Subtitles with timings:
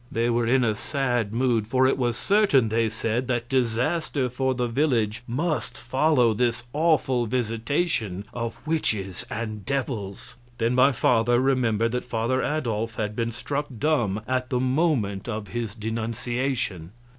[0.11, 4.55] They were in a sad mood, for it was certain, they said, that disaster for
[4.55, 10.37] the village must follow this awful visitation of witches and devils.
[10.57, 15.49] Then my father remembered that father Adolf had been struck dumb at the moment of
[15.49, 16.93] his denunciation.